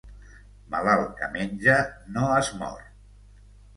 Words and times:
Malalt 0.75 1.11
que 1.21 1.29
menja 1.37 1.77
no 2.17 2.25
es 2.39 2.53
mor. 2.63 2.85